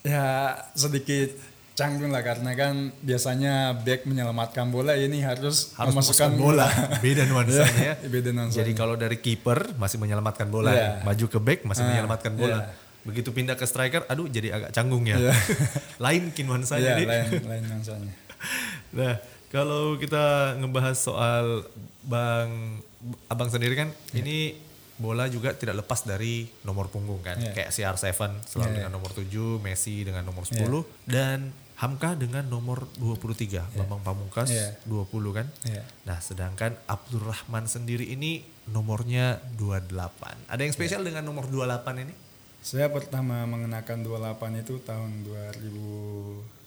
Ya 0.00 0.54
sedikit 0.72 1.34
canggung 1.74 2.08
lah 2.08 2.20
karena 2.20 2.52
kan 2.52 2.88
biasanya 3.00 3.72
back 3.76 4.04
menyelamatkan 4.04 4.68
bola 4.68 4.94
ini 4.94 5.20
harus, 5.20 5.72
Harus 5.74 5.92
memasukkan 5.92 6.30
bola. 6.34 6.66
Beda 7.04 7.24
nuansanya 7.24 7.82
ya. 7.84 7.94
Beda 8.04 8.28
nuansanya. 8.30 8.58
Jadi 8.62 8.70
kalau 8.72 8.94
dari 8.94 9.16
kiper 9.18 9.74
masih 9.74 9.96
menyelamatkan 9.98 10.46
bola, 10.46 10.70
Iya. 10.70 10.88
maju 11.02 11.24
ke 11.26 11.38
back 11.38 11.58
masih 11.64 11.82
Ah, 11.82 11.86
menyelamatkan 11.88 12.32
bola. 12.34 12.56
iya. 12.62 12.86
Begitu 13.08 13.32
pindah 13.32 13.56
ke 13.56 13.64
striker, 13.64 14.04
aduh 14.04 14.28
jadi 14.28 14.52
agak 14.52 14.70
canggung 14.70 15.08
ya. 15.08 15.16
Iya. 15.16 15.32
Lain 16.04 16.28
kin 16.30 16.44
nuansanya 16.44 16.92
ya, 16.92 17.00
nih. 17.00 17.06
lain 17.08 17.26
lain 17.42 17.62
nuansanya. 17.66 18.12
Nah, 18.88 19.20
kalau 19.48 19.96
kita 19.96 20.56
ngebahas 20.56 20.96
soal 20.96 21.66
Bang 22.00 22.80
Abang 23.28 23.48
sendiri 23.48 23.74
kan 23.74 23.92
ini 24.12 24.56
bola 24.96 25.28
juga 25.28 25.54
tidak 25.54 25.84
lepas 25.84 26.02
dari 26.02 26.48
nomor 26.64 26.88
punggung 26.88 27.20
kan. 27.20 27.36
Iya. 27.36 27.52
Kayak 27.52 27.70
CR7 27.70 28.44
selalu 28.44 28.68
Iya. 28.68 28.76
dengan 28.80 28.92
nomor 28.92 29.10
7, 29.12 29.60
Messi 29.60 30.02
dengan 30.02 30.24
nomor 30.24 30.44
10 30.44 30.82
dan 31.04 31.50
Hamka 31.78 32.18
dengan 32.18 32.42
nomor 32.42 32.90
23, 32.98 33.62
Bambang 33.78 34.02
Pamungkas 34.02 34.50
Iya. 34.50 34.74
20 34.82 35.30
kan. 35.30 35.46
Iya. 35.62 35.86
Nah, 36.02 36.18
sedangkan 36.18 36.74
Abdurrahman 36.90 37.70
sendiri 37.70 38.02
ini 38.08 38.42
nomornya 38.66 39.38
28. 39.54 40.34
Ada 40.50 40.60
yang 40.60 40.74
spesial 40.74 41.06
dengan 41.06 41.22
nomor 41.22 41.46
28 41.46 42.02
ini? 42.02 42.14
Saya 42.58 42.90
pertama 42.92 43.46
mengenakan 43.48 44.04
28 44.04 44.60
itu 44.60 44.76
tahun 44.82 45.24
2011. 45.24 46.66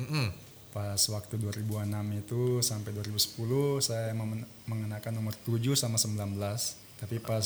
Mm-mm. 0.00 0.32
Pas 0.72 0.96
waktu 0.96 1.36
2006 1.36 1.84
itu 2.16 2.64
sampai 2.64 2.96
2010 2.96 3.36
saya 3.84 4.16
mengenakan 4.64 5.12
nomor 5.12 5.36
7 5.44 5.76
sama 5.76 6.00
19. 6.00 6.32
Tapi 6.98 7.20
pas 7.20 7.44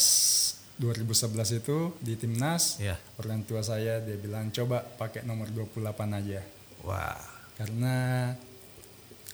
2011 0.78 1.58
itu 1.64 1.96
di 2.04 2.14
timnas 2.14 2.76
Iya. 2.78 3.00
orang 3.16 3.40
tua 3.48 3.64
saya 3.64 3.96
dia 4.04 4.20
bilang 4.20 4.52
coba 4.52 4.84
pakai 4.84 5.24
nomor 5.26 5.48
28 5.50 6.12
aja. 6.12 6.44
Wah. 6.84 7.16
Karena 7.56 8.28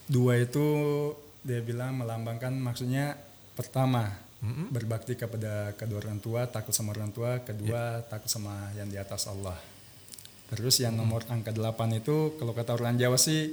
dua 0.06 0.38
itu 0.38 0.62
dia 1.42 1.58
bilang 1.58 1.98
melambangkan 1.98 2.54
maksudnya 2.54 3.18
pertama 3.58 4.14
berbakti 4.42 5.14
kepada 5.14 5.70
kedua 5.78 6.02
orang 6.02 6.18
tua, 6.18 6.50
takut 6.50 6.74
sama 6.74 6.90
orang 6.90 7.14
tua, 7.14 7.38
kedua 7.46 8.02
takut 8.10 8.26
sama 8.26 8.74
yang 8.74 8.90
di 8.90 8.98
atas 8.98 9.30
Allah. 9.30 9.54
Terus 10.50 10.82
yang 10.82 10.98
nomor 10.98 11.22
angka 11.30 11.54
8 11.54 12.02
itu 12.02 12.36
kalau 12.36 12.52
kata 12.52 12.74
orang 12.76 12.98
Jawa 12.98 13.16
sih 13.16 13.48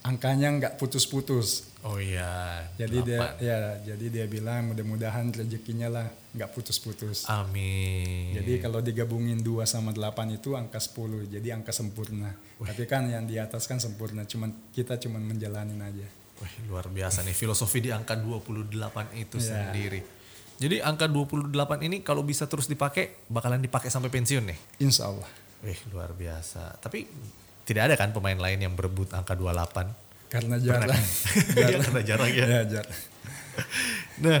angkanya 0.00 0.48
nggak 0.56 0.72
putus-putus. 0.80 1.68
Oh 1.84 2.00
iya. 2.00 2.64
Jadi 2.80 3.04
dia 3.04 3.20
delapan. 3.20 3.36
ya 3.38 3.58
jadi 3.92 4.06
dia 4.08 4.26
bilang 4.26 4.72
mudah-mudahan 4.72 5.28
rezekinya 5.30 5.88
lah 5.92 6.06
nggak 6.32 6.50
putus-putus. 6.56 7.28
Amin. 7.28 8.32
Jadi 8.34 8.64
kalau 8.64 8.80
digabungin 8.80 9.44
2 9.44 9.62
sama 9.68 9.92
8 9.92 10.40
itu 10.40 10.56
angka 10.56 10.80
10, 10.80 11.28
jadi 11.28 11.54
angka 11.60 11.70
sempurna. 11.70 12.32
Tapi 12.58 12.84
kan 12.88 13.06
yang 13.12 13.28
di 13.28 13.36
atas 13.36 13.68
kan 13.68 13.76
sempurna, 13.76 14.24
cuman 14.24 14.50
kita 14.72 14.96
cuman 14.96 15.20
menjalanin 15.20 15.78
aja. 15.84 16.08
Wih, 16.40 16.54
luar 16.72 16.88
biasa 16.88 17.20
nih 17.20 17.36
filosofi 17.36 17.84
di 17.84 17.92
angka 17.92 18.16
28 18.16 19.12
itu 19.20 19.36
Iya. 19.36 19.68
sendiri. 19.68 20.00
Jadi 20.60 20.76
angka 20.84 21.08
28 21.08 21.56
ini 21.88 22.04
kalau 22.04 22.20
bisa 22.20 22.44
terus 22.44 22.68
dipakai 22.68 23.24
bakalan 23.32 23.64
dipakai 23.64 23.88
sampai 23.88 24.12
pensiun 24.12 24.44
nih. 24.44 24.58
Insya 24.84 25.08
Allah. 25.08 25.24
Wih, 25.64 25.80
luar 25.88 26.12
biasa. 26.12 26.76
Tapi 26.84 27.08
tidak 27.64 27.88
ada 27.88 27.94
kan 27.96 28.12
pemain 28.12 28.36
lain 28.36 28.60
yang 28.60 28.76
berebut 28.76 29.08
angka 29.16 29.32
28? 29.32 30.28
Karena 30.28 30.60
Pernah 30.60 30.60
jarang. 30.60 31.04
Iya, 31.56 31.76
karena 31.80 32.00
jarang 32.04 32.30
ya. 32.30 32.44
ya, 32.44 32.60
jarang. 32.68 32.98
Nah, 34.20 34.40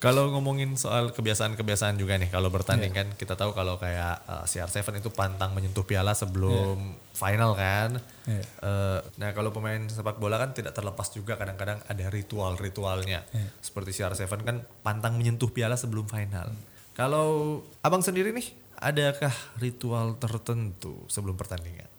kalau 0.00 0.32
ngomongin 0.32 0.80
soal 0.80 1.12
kebiasaan-kebiasaan 1.12 2.00
juga 2.00 2.16
nih 2.16 2.32
kalau 2.32 2.48
bertanding 2.48 2.88
kan 2.88 3.12
kita 3.20 3.36
tahu 3.36 3.52
kalau 3.52 3.76
kayak 3.76 4.24
uh, 4.24 4.48
CR7 4.48 4.96
itu 4.96 5.12
pantang 5.12 5.52
menyentuh 5.52 5.84
piala 5.84 6.16
sebelum 6.16 6.96
final 7.12 7.52
kan. 7.52 8.00
Iya. 8.24 8.40
Eh, 8.40 8.98
nah, 9.20 9.36
kalau 9.36 9.52
pemain 9.52 9.84
sepak 9.84 10.16
bola 10.16 10.40
kan 10.40 10.56
tidak 10.56 10.72
terlepas 10.72 11.12
juga 11.12 11.36
kadang-kadang 11.36 11.84
ada 11.84 12.04
ritual-ritualnya. 12.08 13.28
Iya. 13.28 13.48
Seperti 13.60 14.00
CR7 14.00 14.24
kan 14.40 14.64
pantang 14.80 15.20
menyentuh 15.20 15.52
piala 15.52 15.76
sebelum 15.76 16.08
final. 16.08 16.48
Kalau 16.96 17.60
Abang 17.84 18.00
sendiri 18.00 18.32
nih 18.32 18.48
adakah 18.80 19.32
ritual 19.60 20.16
tertentu 20.16 20.96
sebelum 21.12 21.36
pertandingan? 21.36 21.92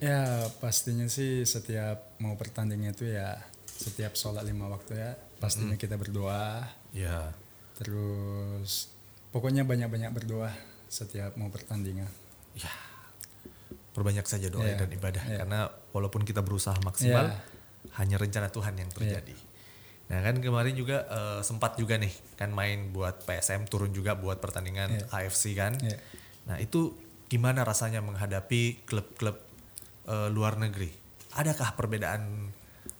Ya 0.00 0.48
pastinya 0.64 1.04
sih 1.12 1.44
setiap 1.44 2.16
mau 2.24 2.40
pertandingan 2.40 2.96
itu 2.96 3.04
ya 3.04 3.36
setiap 3.68 4.16
sholat 4.16 4.48
lima 4.48 4.68
waktu 4.72 4.96
ya 4.96 5.12
pastinya 5.38 5.74
kita 5.74 5.96
berdoa 5.96 6.64
Ya. 6.90 7.34
terus 7.74 8.88
pokoknya 9.30 9.66
banyak-banyak 9.66 10.10
berdoa 10.10 10.50
setiap 10.86 11.34
mau 11.34 11.50
pertandingan. 11.50 12.06
Ya. 12.54 12.70
Perbanyak 13.90 14.26
saja 14.26 14.50
doa 14.50 14.62
Iya, 14.62 14.78
dan 14.78 14.90
ibadah 14.90 15.22
iya. 15.26 15.38
karena 15.42 15.60
walaupun 15.90 16.22
kita 16.22 16.42
berusaha 16.42 16.74
maksimal 16.82 17.30
Iya. 17.30 17.38
hanya 17.98 18.16
rencana 18.18 18.50
Tuhan 18.50 18.74
yang 18.74 18.90
terjadi. 18.90 19.34
Nah 20.04 20.18
kan 20.20 20.38
kemarin 20.38 20.74
juga 20.74 21.02
eh, 21.06 21.40
sempat 21.42 21.74
juga 21.74 21.98
nih 21.98 22.10
kan 22.34 22.50
main 22.50 22.90
buat 22.90 23.22
PSM 23.22 23.66
turun 23.66 23.90
juga 23.90 24.14
buat 24.14 24.38
pertandingan 24.38 24.90
Iya. 24.94 25.04
AFC 25.10 25.54
kan. 25.54 25.74
Iya. 25.78 25.98
Nah 26.46 26.58
itu 26.58 26.94
gimana 27.26 27.62
rasanya 27.62 27.98
menghadapi 28.02 28.86
klub-klub 28.86 29.38
eh, 30.06 30.28
luar 30.30 30.58
negeri? 30.58 30.90
Adakah 31.34 31.74
perbedaan 31.74 32.50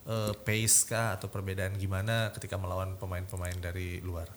eh, 0.09 0.33
pace 0.45 0.89
kah 0.89 1.17
atau 1.17 1.29
perbedaan 1.29 1.77
gimana 1.77 2.31
ketika 2.33 2.61
melawan 2.61 2.97
pemain-pemain 2.97 3.57
dari 3.61 4.01
luar? 4.05 4.29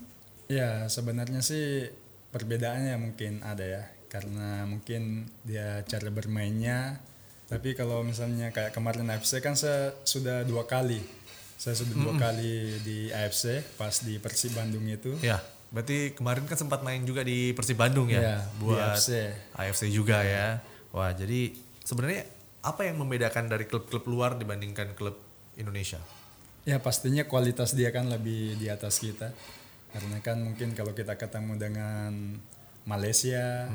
Ya 0.48 0.88
sebenarnya 0.88 1.44
sih 1.44 1.92
perbedaannya 2.32 2.96
mungkin 3.00 3.44
ada 3.44 3.64
ya 3.64 3.84
karena 4.08 4.64
mungkin 4.64 5.28
dia 5.44 5.84
cara 5.84 6.08
bermainnya 6.08 7.04
tapi 7.48 7.76
kalau 7.76 8.04
misalnya 8.04 8.52
kayak 8.52 8.76
kemarin 8.76 9.08
AFC 9.08 9.40
kan 9.40 9.56
saya 9.56 9.96
sudah 10.04 10.44
dua 10.44 10.68
kali 10.68 11.00
saya 11.58 11.76
sudah 11.76 11.96
dua 11.96 12.14
kali 12.16 12.80
di 12.84 13.12
AFC 13.12 13.76
pas 13.76 13.92
di 14.04 14.20
Persib 14.20 14.56
Bandung 14.56 14.84
itu 14.88 15.16
Ya, 15.24 15.42
berarti 15.74 16.14
kemarin 16.14 16.46
kan 16.46 16.56
sempat 16.60 16.86
main 16.86 17.02
juga 17.04 17.26
di 17.26 17.52
Persib 17.52 17.76
Bandung 17.80 18.08
ya, 18.08 18.46
di 18.46 18.64
buat 18.64 18.96
AFC. 18.96 19.34
AFC 19.58 19.90
juga 19.90 20.22
ya. 20.24 20.62
Wah, 20.94 21.12
jadi 21.12 21.52
sebenarnya 21.84 22.30
apa 22.62 22.86
yang 22.86 23.02
membedakan 23.02 23.50
dari 23.50 23.66
klub-klub 23.66 24.06
luar 24.06 24.38
dibandingkan 24.38 24.94
klub 24.94 25.18
Indonesia? 25.58 26.00
ya 26.68 26.84
pastinya 26.84 27.24
kualitas 27.24 27.72
dia 27.72 27.96
kan 27.96 28.12
lebih 28.12 28.60
di 28.60 28.68
atas 28.68 29.00
kita 29.00 29.32
karena 29.96 30.20
kan 30.20 30.36
mungkin 30.44 30.76
kalau 30.76 30.92
kita 30.92 31.16
ketemu 31.16 31.56
dengan 31.56 32.12
Malaysia 32.84 33.72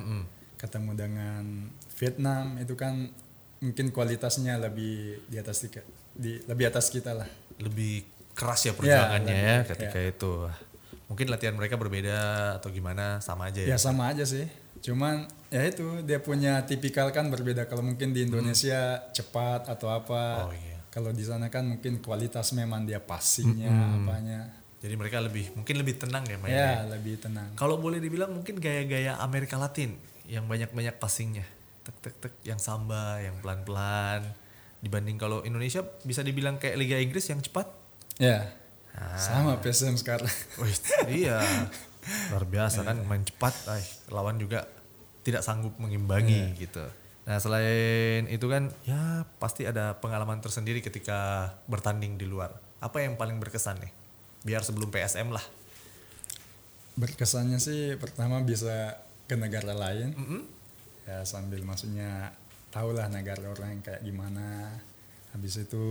ketemu 0.61 0.93
dengan 0.93 1.73
Vietnam 1.97 2.61
itu 2.61 2.77
kan 2.77 3.09
mungkin 3.65 3.97
kualitasnya 3.97 4.61
lebih 4.61 5.25
di 5.25 5.37
atas 5.41 5.65
kita 5.65 5.81
di 6.13 6.45
lebih 6.45 6.69
atas 6.69 6.93
kita 6.93 7.17
lah 7.17 7.29
Lebih 7.57 8.05
keras 8.37 8.69
ya 8.69 8.73
perjuangannya 8.77 9.33
ya, 9.33 9.57
lebih, 9.63 9.71
ketika 9.73 9.99
itu. 10.03 10.33
Mungkin 11.09 11.27
latihan 11.29 11.55
mereka 11.57 11.77
berbeda 11.77 12.19
atau 12.61 12.73
gimana 12.73 13.21
sama 13.25 13.49
aja 13.53 13.61
ya. 13.65 13.73
ya 13.73 13.79
sama 13.81 14.13
aja 14.13 14.25
sih 14.29 14.45
cuman 14.83 15.31
ya 15.47 15.63
itu 15.63 16.03
dia 16.03 16.19
punya 16.19 16.67
tipikal 16.67 17.15
kan 17.15 17.31
berbeda 17.31 17.71
kalau 17.71 17.87
mungkin 17.87 18.11
di 18.11 18.27
Indonesia 18.27 18.99
cepat 19.15 19.71
atau 19.71 19.95
apa 19.95 20.51
Oh 20.51 20.53
iya. 20.53 20.72
Kalau 20.93 21.09
di 21.11 21.25
sana 21.25 21.49
kan 21.49 21.65
mungkin 21.65 21.99
kualitas 21.99 22.53
memang 22.53 22.85
dia 22.85 23.01
passingnya 23.01 23.73
apanya 23.97 24.41
Jadi 24.79 24.99
mereka 24.99 25.23
lebih 25.23 25.55
mungkin 25.55 25.79
lebih 25.79 25.95
tenang 25.97 26.27
ya 26.27 26.35
ya 26.35 26.39
mainnya. 26.39 26.75
lebih 26.91 27.15
tenang 27.17 27.55
Kalau 27.55 27.79
boleh 27.79 27.97
dibilang 27.97 28.29
mungkin 28.29 28.59
gaya-gaya 28.59 29.15
Amerika 29.17 29.55
Latin 29.55 29.95
yang 30.27 30.45
banyak-banyak 30.45 30.99
passingnya. 30.99 31.47
Tek 31.83 31.97
tek 32.03 32.15
tek 32.19 32.35
yang 32.43 32.59
samba, 32.59 33.23
yang 33.23 33.39
pelan-pelan. 33.39 34.27
Dibanding 34.83 35.17
kalau 35.17 35.43
Indonesia 35.43 35.81
bisa 36.03 36.21
dibilang 36.21 36.59
kayak 36.59 36.75
Liga 36.75 36.99
Inggris 36.99 37.27
yang 37.27 37.39
cepat. 37.39 37.71
ya 38.19 38.51
Ah. 38.93 39.17
sama 39.17 39.57
PSM 39.57 39.97
sekarang 39.97 40.29
Wih, 40.61 40.77
iya. 41.09 41.41
Luar 42.29 42.45
biasa 42.45 42.85
kan 42.85 43.01
main 43.07 43.25
cepat, 43.25 43.55
ay, 43.73 43.81
lawan 44.13 44.37
juga 44.37 44.69
tidak 45.23 45.41
sanggup 45.41 45.73
mengimbangi 45.79 46.53
gitu. 46.59 46.85
Nah, 47.23 47.39
selain 47.39 48.27
itu 48.27 48.47
kan 48.47 48.67
ya 48.83 49.23
pasti 49.39 49.63
ada 49.63 49.95
pengalaman 49.97 50.39
tersendiri 50.39 50.83
ketika 50.83 51.51
bertanding 51.65 52.19
di 52.19 52.27
luar. 52.27 52.51
Apa 52.79 52.99
yang 52.99 53.15
paling 53.15 53.39
berkesan 53.39 53.79
nih? 53.79 53.93
Biar 54.43 54.61
sebelum 54.61 54.91
PSM 54.91 55.31
lah. 55.31 55.45
berkesannya 56.93 57.57
sih 57.57 57.97
pertama 57.97 58.45
bisa 58.45 59.01
ke 59.25 59.33
negara 59.33 59.73
lain 59.73 60.13
ya 61.03 61.25
sambil 61.25 61.65
maksudnya 61.65 62.37
tahulah 62.69 63.09
negara 63.09 63.49
orang 63.49 63.81
kayak 63.81 64.05
gimana 64.05 64.77
habis 65.33 65.57
itu 65.57 65.85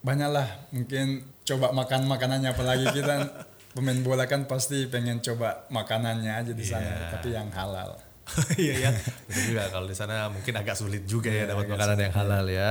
banyaklah 0.00 0.46
mungkin 0.70 1.18
coba 1.42 1.74
makan 1.74 2.06
makanannya 2.06 2.54
apalagi 2.54 2.86
kita 2.94 3.26
pemain 3.74 3.98
bola 4.06 4.30
kan 4.30 4.46
pasti 4.46 4.86
pengen 4.86 5.18
coba 5.18 5.66
makanannya 5.66 6.30
aja 6.30 6.52
di 6.54 6.62
sana 6.62 6.86
Iya. 6.86 7.10
tapi 7.10 7.28
yang 7.34 7.50
halal 7.50 7.98
Iya 8.56 8.74
ya, 8.78 8.90
betul 9.28 9.42
juga 9.52 9.68
kalau 9.68 9.84
di 9.84 9.96
sana 9.96 10.28
mungkin 10.28 10.54
agak 10.56 10.74
sulit 10.74 11.04
juga 11.04 11.28
ya 11.28 11.44
Iya, 11.44 11.52
dapat 11.52 11.64
makanan 11.68 11.98
yang 12.00 12.14
halal 12.14 12.46
ya. 12.48 12.70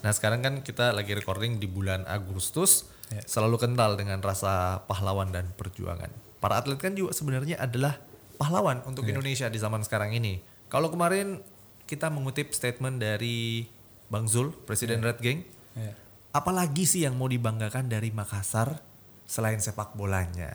Nah 0.00 0.12
sekarang 0.12 0.40
kan 0.40 0.54
kita 0.60 0.94
lagi 0.94 1.12
recording 1.12 1.58
di 1.58 1.66
bulan 1.66 2.06
Agustus, 2.06 2.86
Iya. 3.06 3.22
selalu 3.22 3.58
kental 3.58 3.94
dengan 3.94 4.18
rasa 4.18 4.82
pahlawan 4.86 5.30
dan 5.30 5.50
perjuangan. 5.54 6.10
Para 6.38 6.58
atlet 6.58 6.78
kan 6.78 6.94
juga 6.94 7.14
sebenarnya 7.14 7.58
adalah 7.58 7.98
pahlawan 8.36 8.82
untuk 8.82 9.06
Iya. 9.06 9.14
Indonesia 9.14 9.46
di 9.46 9.58
zaman 9.58 9.82
sekarang 9.82 10.10
ini. 10.10 10.42
Kalau 10.66 10.90
kemarin 10.90 11.42
kita 11.86 12.10
mengutip 12.10 12.50
statement 12.50 12.98
dari 12.98 13.66
Bang 14.06 14.26
Zul, 14.26 14.50
Presiden 14.66 15.02
Red 15.02 15.18
Gang, 15.18 15.42
ya. 15.74 15.94
apalagi 16.30 16.82
sih 16.82 17.06
yang 17.06 17.14
mau 17.14 17.26
dibanggakan 17.26 17.86
dari 17.86 18.10
Makassar 18.10 18.82
selain 19.22 19.58
sepak 19.58 19.94
bolanya? 19.94 20.50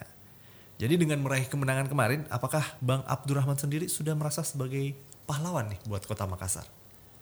Jadi 0.82 0.98
dengan 0.98 1.22
meraih 1.22 1.46
kemenangan 1.46 1.86
kemarin, 1.86 2.26
apakah 2.26 2.74
Bang 2.82 3.06
Abdurrahman 3.06 3.54
sendiri 3.54 3.86
sudah 3.86 4.18
merasa 4.18 4.42
sebagai 4.42 4.98
pahlawan 5.30 5.70
nih 5.70 5.78
buat 5.86 6.02
kota 6.02 6.26
Makassar? 6.26 6.66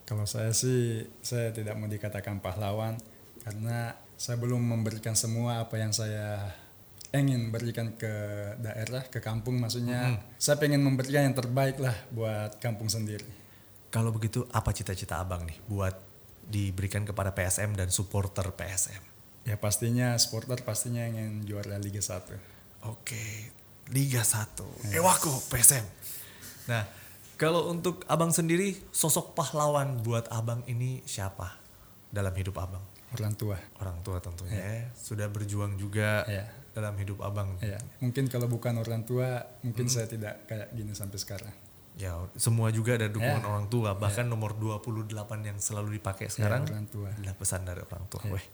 Kalau 0.09 0.25
saya 0.25 0.57
sih, 0.57 1.05
saya 1.21 1.53
tidak 1.53 1.77
mau 1.77 1.85
dikatakan 1.85 2.41
pahlawan 2.41 2.97
karena 3.45 3.93
saya 4.17 4.41
belum 4.41 4.65
memberikan 4.65 5.13
semua 5.13 5.61
apa 5.61 5.77
yang 5.77 5.93
saya 5.93 6.57
ingin 7.13 7.53
berikan 7.53 7.93
ke 8.01 8.09
daerah, 8.65 9.05
ke 9.13 9.21
kampung 9.21 9.61
maksudnya. 9.61 10.25
Saya 10.41 10.57
pengen 10.57 10.81
memberikan 10.81 11.29
yang 11.29 11.37
terbaik 11.37 11.85
lah 11.85 11.93
buat 12.17 12.57
kampung 12.65 12.89
sendiri. 12.89 13.29
Kalau 13.93 14.09
begitu, 14.09 14.49
apa 14.57 14.73
cita-cita 14.73 15.21
abang 15.21 15.45
nih 15.45 15.61
buat 15.69 16.01
diberikan 16.49 17.05
kepada 17.05 17.37
PSM 17.37 17.77
dan 17.77 17.93
supporter 17.93 18.57
PSM? 18.57 19.05
Ya 19.45 19.61
pastinya 19.61 20.17
supporter 20.17 20.65
pastinya 20.65 21.05
ingin 21.05 21.45
juara 21.45 21.77
Liga 21.77 22.01
1. 22.01 22.50
Oke, 22.81 23.53
Liga 23.93 24.25
1, 24.25 24.57
Ewako 24.97 25.37
PSM. 25.53 25.85
Nah, 26.65 26.89
kalau 27.37 27.69
untuk 27.69 28.01
abang 28.09 28.33
sendiri, 28.33 28.73
sosok 28.89 29.37
pahlawan 29.37 30.01
buat 30.01 30.29
abang 30.33 30.65
ini 30.65 31.05
siapa 31.05 31.61
dalam 32.09 32.33
hidup 32.33 32.57
abang? 32.57 32.81
Orang 33.11 33.35
tua. 33.37 33.59
Orang 33.77 34.01
tua 34.01 34.23
tentunya 34.23 34.57
ya. 34.57 34.87
Sudah 34.95 35.27
berjuang 35.29 35.75
juga 35.77 36.25
Iya. 36.25 36.47
dalam 36.73 36.95
hidup 36.97 37.21
abang. 37.21 37.59
Ya, 37.61 37.77
mungkin 37.99 38.31
kalau 38.31 38.47
bukan 38.47 38.79
orang 38.79 39.03
tua, 39.05 39.45
mungkin 39.61 39.91
saya 39.91 40.07
tidak 40.07 40.47
kayak 40.47 40.73
gini 40.73 40.95
sampai 40.95 41.19
sekarang. 41.19 41.53
Ya, 41.99 42.17
semua 42.39 42.71
juga 42.73 42.97
ada 42.97 43.11
dukungan 43.11 43.43
Ya. 43.45 43.49
orang 43.51 43.67
tua. 43.69 43.93
Bahkan 43.93 44.25
nomor 44.25 44.57
28 44.57 45.43
yang 45.45 45.59
selalu 45.61 46.01
dipakai 46.01 46.33
sekarang 46.33 46.65
orang 46.65 46.87
tua. 46.89 47.11
adalah 47.13 47.37
pesan 47.37 47.67
dari 47.67 47.83
orang 47.83 48.07
tua. 48.09 48.23
Weh, 48.31 48.47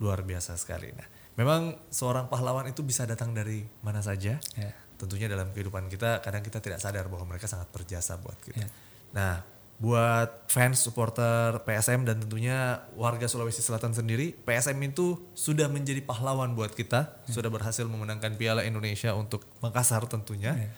luar 0.00 0.24
biasa 0.24 0.56
sekali. 0.56 0.90
Nah, 0.96 1.06
memang 1.36 1.76
seorang 1.92 2.26
pahlawan 2.26 2.66
itu 2.66 2.80
bisa 2.80 3.04
datang 3.04 3.36
dari 3.36 3.62
mana 3.84 4.00
saja. 4.00 4.40
Ya. 4.56 4.72
Tentunya 4.96 5.28
dalam 5.28 5.52
kehidupan 5.52 5.88
kita 5.92 6.24
kadang 6.24 6.44
kita 6.44 6.60
tidak 6.60 6.80
sadar 6.80 7.08
bahwa 7.08 7.36
mereka 7.36 7.46
sangat 7.46 7.68
berjasa 7.70 8.16
buat 8.20 8.36
kita. 8.40 8.64
Ya. 8.64 8.68
Nah, 9.12 9.34
buat 9.80 10.44
fans, 10.52 10.76
supporter 10.76 11.56
PSM 11.64 12.04
dan 12.04 12.20
tentunya 12.20 12.84
warga 13.00 13.24
Sulawesi 13.24 13.64
Selatan 13.64 13.96
sendiri, 13.96 14.36
PSM 14.44 14.76
itu 14.84 15.16
sudah 15.32 15.72
menjadi 15.72 16.04
pahlawan 16.04 16.52
buat 16.52 16.76
kita, 16.76 17.24
sudah 17.32 17.48
berhasil 17.48 17.88
memenangkan 17.88 18.36
Piala 18.36 18.60
Indonesia 18.60 19.16
untuk 19.16 19.48
Makassar 19.64 20.04
tentunya. 20.04 20.52
Ya. 20.52 20.68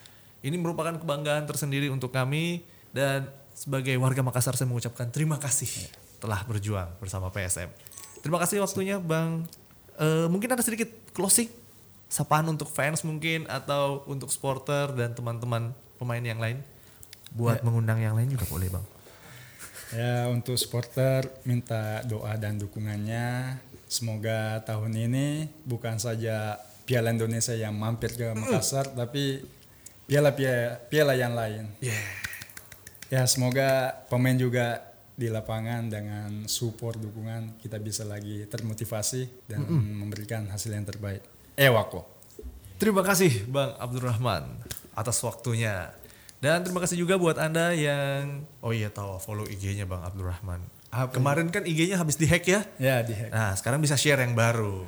Ini 0.43 0.55
merupakan 0.55 0.95
kebanggaan 0.95 1.47
tersendiri 1.47 1.91
untuk 1.91 2.15
kami 2.15 2.63
dan 2.95 3.27
sebagai 3.51 3.95
warga 3.99 4.23
Makassar 4.23 4.55
saya 4.55 4.71
mengucapkan 4.71 5.11
terima 5.11 5.35
kasih 5.35 5.91
telah 6.23 6.39
berjuang 6.47 6.87
bersama 7.03 7.27
PSM. 7.27 7.67
Terima 8.23 8.39
kasih 8.39 8.63
waktunya 8.63 8.97
Bang. 9.03 9.43
Eh, 9.99 10.27
mungkin 10.31 10.47
ada 10.47 10.63
sedikit 10.63 10.87
closing 11.11 11.51
sapaan 12.07 12.47
untuk 12.47 12.71
fans 12.71 13.03
mungkin 13.03 13.43
atau 13.51 14.07
untuk 14.07 14.31
supporter 14.31 14.89
dan 14.95 15.11
teman-teman 15.11 15.75
pemain 15.99 16.23
yang 16.23 16.39
lain. 16.39 16.63
Buat 17.35 17.65
mengundang 17.67 17.99
yang 17.99 18.15
lain 18.15 18.31
juga 18.31 18.47
boleh 18.47 18.71
Bang. 18.71 18.85
Ya 19.91 20.31
untuk 20.31 20.55
supporter 20.55 21.27
minta 21.43 22.01
doa 22.07 22.33
dan 22.39 22.55
dukungannya. 22.57 23.59
Semoga 23.91 24.63
tahun 24.65 24.95
ini 24.95 25.51
bukan 25.67 25.99
saja 26.01 26.57
Piala 26.87 27.13
Indonesia 27.13 27.53
yang 27.53 27.77
mampir 27.77 28.15
ke 28.17 28.33
Makassar, 28.33 28.89
tapi 28.91 29.43
piala-piala 30.09 30.81
piala 30.89 31.13
yang 31.13 31.33
lain. 31.37 31.69
Yeah. 31.79 32.03
Ya 33.13 33.21
semoga 33.29 33.93
pemain 34.09 34.35
juga 34.35 34.92
di 35.13 35.29
lapangan 35.29 35.93
dengan 35.93 36.49
support 36.49 36.97
dukungan 36.97 37.61
kita 37.61 37.77
bisa 37.77 38.01
lagi 38.01 38.49
termotivasi 38.49 39.45
dan 39.45 39.61
memberikan 39.69 40.49
hasil 40.49 40.73
yang 40.73 40.85
terbaik. 40.85 41.21
Ewako. 41.53 42.09
Terima 42.81 43.05
kasih 43.05 43.45
Bang 43.45 43.77
Abdurrahman 43.77 44.65
atas 44.97 45.21
waktunya. 45.21 45.93
Dan 46.43 46.59
terima 46.59 46.83
kasih 46.83 46.99
juga 46.99 47.15
buat 47.15 47.39
Anda 47.39 47.71
yang 47.71 48.43
oh 48.59 48.75
iya 48.75 48.91
tahu 48.91 49.15
follow 49.21 49.47
IG-nya 49.47 49.87
Bang 49.87 50.03
Abdurrahman. 50.03 50.59
Apa 50.91 51.15
Kemarin 51.15 51.47
kan 51.49 51.63
IG-nya 51.63 51.95
habis 51.95 52.19
dihack 52.19 52.43
ya. 52.43 52.61
Ya 52.75 52.99
di 53.01 53.15
hack. 53.15 53.31
Nah, 53.31 53.55
sekarang 53.55 53.79
bisa 53.79 53.95
share 53.95 54.21
yang 54.21 54.35
baru. 54.35 54.83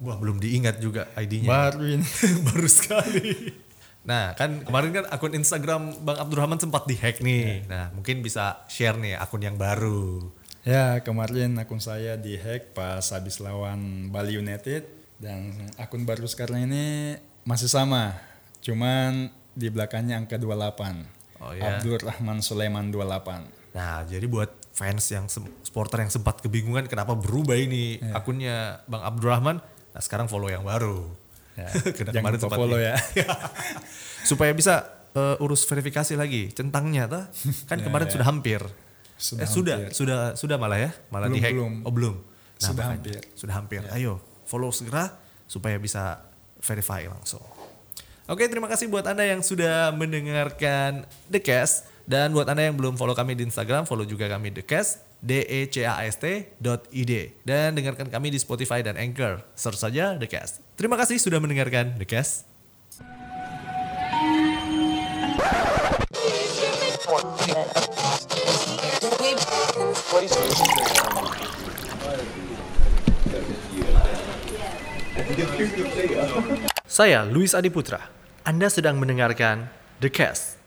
Wah, 0.00 0.16
belum 0.16 0.40
diingat 0.40 0.80
juga 0.80 1.08
ID-nya. 1.14 1.48
Baru 1.48 1.84
ini. 1.84 2.04
baru 2.50 2.68
sekali. 2.68 3.54
Nah, 4.00 4.32
kan 4.32 4.64
kemarin 4.64 4.96
kan 4.96 5.04
akun 5.12 5.36
Instagram 5.36 5.92
Bang 6.00 6.16
Abdurrahman 6.16 6.56
sempat 6.56 6.88
dihack 6.88 7.20
nih. 7.20 7.68
Nah, 7.68 7.92
mungkin 7.92 8.24
bisa 8.24 8.64
share 8.66 8.96
nih 8.96 9.16
akun 9.16 9.44
yang 9.44 9.60
baru. 9.60 10.24
Ya 10.60 11.00
kemarin 11.00 11.56
akun 11.56 11.80
saya 11.80 12.16
dihack 12.16 12.72
pas 12.72 13.04
habis 13.12 13.40
lawan 13.40 14.08
Bali 14.08 14.36
United 14.36 14.84
dan 15.16 15.52
akun 15.76 16.04
baru 16.04 16.24
sekarang 16.24 16.64
ini 16.64 17.16
masih 17.44 17.68
sama, 17.68 18.16
cuman 18.60 19.28
di 19.52 19.68
belakangnya 19.68 20.16
angka 20.16 20.36
28. 20.36 21.40
Oh, 21.40 21.52
ya. 21.56 21.76
Abdul 21.76 21.96
Rahman 22.00 22.44
Sulaiman 22.44 22.92
28. 22.92 23.72
Nah, 23.72 24.04
jadi 24.04 24.24
buat 24.28 24.52
fans 24.72 25.08
yang 25.08 25.28
supporter 25.60 26.04
yang 26.04 26.12
sempat 26.12 26.40
kebingungan 26.40 26.88
kenapa 26.88 27.12
berubah 27.12 27.56
ini 27.56 28.00
Iya. 28.00 28.12
akunnya 28.16 28.56
Bang 28.84 29.04
Abdurrahman, 29.04 29.60
nah 29.92 30.00
sekarang 30.00 30.28
follow 30.28 30.48
yang 30.48 30.64
baru. 30.64 31.08
Ya, 31.60 31.68
Karena 31.96 32.10
jangan 32.16 32.22
kemarin 32.24 32.38
sempat 32.40 32.58
follow 32.58 32.78
ya. 32.80 32.94
Supaya 34.30 34.52
bisa 34.56 34.74
eh, 35.12 35.42
urus 35.44 35.66
verifikasi 35.68 36.14
lagi 36.16 36.48
centangnya 36.54 37.04
tuh. 37.10 37.24
Kan 37.68 37.78
Ya, 37.82 37.84
kemarin 37.84 38.06
ya. 38.08 38.12
sudah 38.16 38.26
hampir. 38.26 38.60
Sudah 39.20 39.44
eh, 39.44 39.48
sudah, 39.48 39.76
hampir. 39.76 39.92
sudah, 39.92 40.18
sudah 40.38 40.56
malah 40.56 40.78
ya, 40.80 40.90
malah 41.12 41.28
Belum, 41.28 41.36
dihack. 41.36 41.52
belum. 41.52 41.72
Oh 41.84 41.92
belum. 41.92 42.14
Sudah 42.56 42.72
makanya, 42.72 42.92
hampir. 42.96 43.20
Ya. 43.20 43.22
Sudah 43.36 43.54
hampir. 43.56 43.80
Ayo 43.92 44.12
follow 44.48 44.72
segera 44.72 45.14
supaya 45.44 45.76
bisa 45.76 46.24
verify 46.62 47.04
langsung. 47.06 47.42
Oke, 48.30 48.46
terima 48.46 48.70
kasih 48.70 48.86
buat 48.86 49.02
Anda 49.10 49.26
yang 49.26 49.42
sudah 49.42 49.90
mendengarkan 49.90 51.02
The 51.26 51.42
Cast. 51.42 51.89
Dan 52.08 52.36
buat 52.36 52.46
Anda 52.48 52.68
yang 52.68 52.76
belum 52.76 52.94
follow 53.00 53.16
kami 53.16 53.34
di 53.34 53.48
Instagram, 53.48 53.88
follow 53.88 54.04
juga 54.04 54.28
kami 54.28 54.52
The 54.52 54.64
Cast, 54.64 55.02
d 55.20 55.44
e 55.44 55.68
c 55.68 55.84
a 55.84 56.00
s 56.04 56.16
t 56.20 56.52
id. 56.92 57.12
Dan 57.42 57.76
dengarkan 57.76 58.08
kami 58.08 58.30
di 58.32 58.38
Spotify 58.40 58.84
dan 58.84 59.00
Anchor. 59.00 59.42
Search 59.56 59.80
saja 59.80 60.16
The 60.20 60.28
Cast. 60.28 60.64
Terima 60.76 61.00
kasih 61.00 61.16
sudah 61.16 61.40
mendengarkan 61.40 61.96
The 61.96 62.06
Cast. 62.08 62.48
Saya 76.90 77.24
Luis 77.24 77.56
Adiputra. 77.56 78.12
Anda 78.44 78.68
sedang 78.68 79.00
mendengarkan 79.00 79.72
The 80.04 80.10
Cast. 80.12 80.59